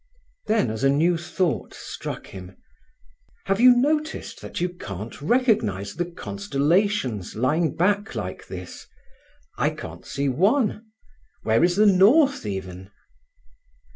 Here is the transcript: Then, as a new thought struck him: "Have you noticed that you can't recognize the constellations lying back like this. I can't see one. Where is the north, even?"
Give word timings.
Then, 0.47 0.71
as 0.71 0.83
a 0.83 0.89
new 0.89 1.15
thought 1.15 1.75
struck 1.75 2.25
him: 2.25 2.57
"Have 3.45 3.61
you 3.61 3.75
noticed 3.77 4.41
that 4.41 4.59
you 4.59 4.69
can't 4.69 5.21
recognize 5.21 5.93
the 5.93 6.05
constellations 6.07 7.35
lying 7.35 7.75
back 7.75 8.15
like 8.15 8.47
this. 8.47 8.87
I 9.59 9.69
can't 9.69 10.03
see 10.03 10.27
one. 10.27 10.87
Where 11.43 11.63
is 11.63 11.75
the 11.75 11.85
north, 11.85 12.47
even?" 12.47 12.89